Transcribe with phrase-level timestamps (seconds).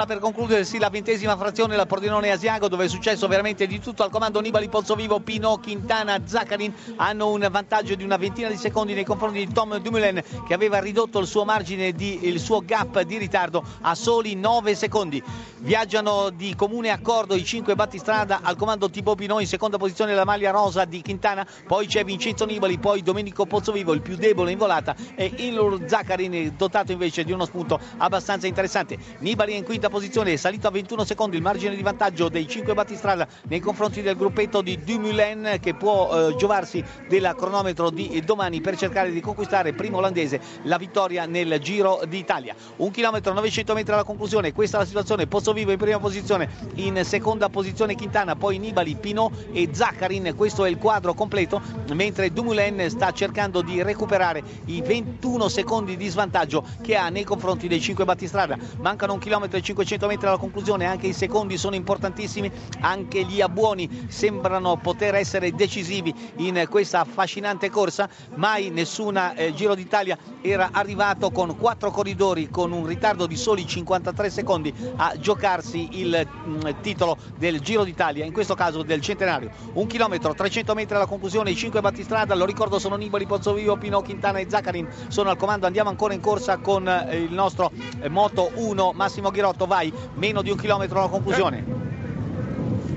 [0.00, 4.10] Per concludersi la ventesima frazione la Pordenone Asiago dove è successo veramente di tutto al
[4.10, 9.04] comando Nibali Pozzovivo, Pino, Quintana, Zaccarin hanno un vantaggio di una ventina di secondi nei
[9.04, 13.18] confronti di Tom Dumoulin che aveva ridotto il suo margine, di, il suo gap di
[13.18, 15.22] ritardo a soli 9 secondi.
[15.58, 20.24] Viaggiano di comune accordo i 5 battistrada al comando Tipo Pino in seconda posizione la
[20.24, 24.58] maglia rosa di Quintana, poi c'è Vincenzo Nibali, poi Domenico Pozzovivo il più debole in
[24.58, 28.96] volata e Ilur Zaccarin dotato invece di uno spunto abbastanza interessante.
[29.18, 32.48] Nibali è in quinta posizione, è salito a 21 secondi il margine di vantaggio dei
[32.48, 38.22] 5 battistrada nei confronti del gruppetto di Dumoulin che può eh, giovarsi del cronometro di
[38.24, 42.54] domani per cercare di conquistare primo olandese la vittoria nel Giro d'Italia.
[42.76, 47.02] Un chilometro 900 metri alla conclusione, questa è la situazione, Pozzovivo in prima posizione, in
[47.04, 51.60] seconda posizione Quintana, poi Nibali, Pinot e Zaccarin, questo è il quadro completo,
[51.92, 57.68] mentre Dumoulin sta cercando di recuperare i 21 secondi di svantaggio che ha nei confronti
[57.68, 58.56] dei 5 battistrada.
[58.78, 63.24] Mancano un chilometro e 5 500 metri alla conclusione, anche i secondi sono importantissimi, anche
[63.24, 70.18] gli abbuoni sembrano poter essere decisivi in questa affascinante corsa, mai nessun eh, Giro d'Italia
[70.42, 76.26] era arrivato con quattro corridori con un ritardo di soli 53 secondi a giocarsi il
[76.26, 79.50] mh, mm, titolo del Giro d'Italia, in questo caso del centenario.
[79.74, 84.02] Un chilometro, 300 metri alla conclusione, i 5 battistrada, lo ricordo sono Nibali, Pozzovivo, Pino,
[84.02, 88.08] Quintana e Zaccarin, sono al comando, andiamo ancora in corsa con eh, il nostro eh,
[88.08, 91.80] Moto 1 Massimo Ghirotto vai, meno di un chilometro alla conclusione.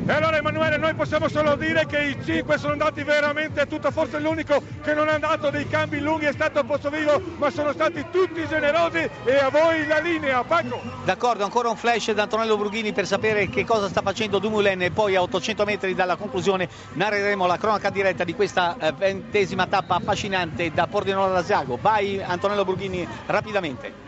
[0.06, 3.90] E allora Emanuele noi possiamo solo dire che i 5 sono andati veramente a tutta,
[3.90, 8.04] forse l'unico che non ha dato dei cambi lunghi è stato Pozzovivo, ma sono stati
[8.12, 10.82] tutti generosi e a voi la linea, Paco.
[11.06, 14.92] D'accordo, ancora un flash da Antonello Brughini per sapere che cosa sta facendo Dumoulin e
[14.92, 19.96] poi a 800 metri dalla conclusione narreremo la cronaca diretta di questa eh, ventesima tappa
[19.96, 21.78] affascinante da Pordenone all'Asiago.
[21.80, 24.04] Vai Antonello Brughini rapidamente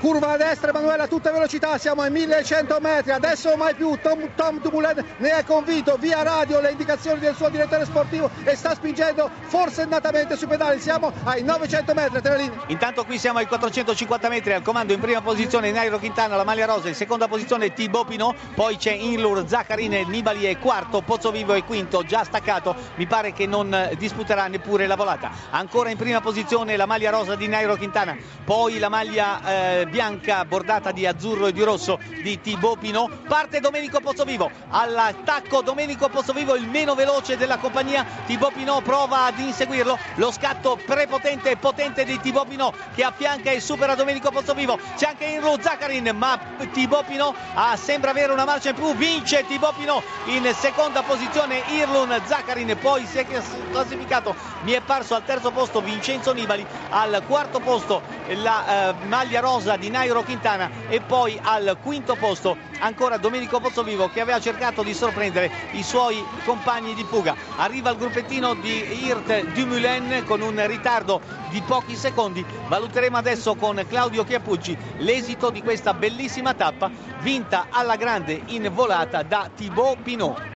[0.00, 3.12] curva a destra Emanuele a tutta velocità siamo ai 1100 metri.
[3.12, 5.96] Adesso mai più Tom, Tom Dumoulin ne è convinto.
[5.96, 10.80] Via radio le indicazioni del suo direttore sportivo e sta spingendo forsennatamente sui pedali.
[10.80, 12.52] Siamo ai 900 metri Teralini.
[12.68, 16.66] intanto qui siamo ai 450 metri al comando in prima posizione Nairo Quintana la maglia
[16.66, 21.64] rosa in seconda posizione Thibaut Pinot poi c'è Inlur Zaccarini Nibali è quarto Pozzovivo è
[21.64, 22.74] quinto già staccato.
[22.96, 25.30] Mi pare che non disputerà neppure la volata.
[25.50, 30.44] Ancora in prima posizione la maglia rosa di Nairo Quintana poi la maglia eh, bianca
[30.44, 33.26] bordata di azzurro e di rosso di Thibaut Pinot.
[33.26, 39.38] Parte Domenico Pozzovivo, all'attacco Domenico Pozzovivo il meno veloce della compagnia, Thibaut Pinot prova ad
[39.38, 44.78] inseguirlo, lo scatto prepotente e potente di Thibaut Pinot che affianca e supera Domenico Pozzovivo,
[44.96, 46.38] c'è anche Inro Zaccarin ma
[46.72, 51.62] Thibaut Pinot ah, sembra avere una marcia in più, vince Thibaut Pinot in seconda posizione.
[51.68, 57.22] Irlun Zaccarin, poi si è classificato, mi è parso al terzo posto Vincenzo Nibali, al
[57.26, 58.02] quarto posto
[58.34, 64.08] la eh, maglia rosa di Nairo Quintana e poi al quinto posto ancora Domenico Pozzovivo
[64.08, 67.34] che aveva cercato di sorprendere i suoi compagni di fuga.
[67.56, 71.20] Arriva il gruppettino di Hirt Dumoulin con un ritardo
[71.50, 72.44] di pochi secondi.
[72.68, 79.22] Valuteremo adesso con Claudio Chiappucci l'esito di questa bellissima tappa vinta alla grande in volata
[79.22, 80.42] da Thibaut Pinot.